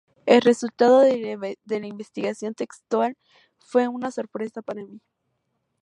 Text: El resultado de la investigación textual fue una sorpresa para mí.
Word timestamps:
El 0.25 0.41
resultado 0.41 1.01
de 1.01 1.59
la 1.79 1.85
investigación 1.85 2.55
textual 2.55 3.17
fue 3.59 3.87
una 3.87 4.09
sorpresa 4.09 4.63
para 4.63 4.83
mí. 4.83 4.99